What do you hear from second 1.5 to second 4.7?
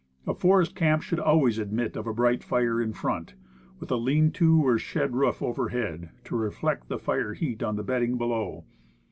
admit of a bright fire in front, with a lean to